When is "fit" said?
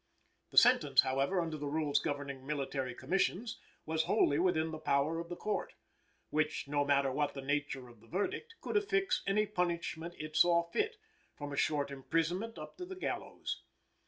10.63-10.95